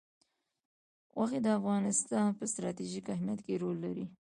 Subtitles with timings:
[1.15, 4.05] غوښې د افغانستان په ستراتیژیک اهمیت کې رول لري.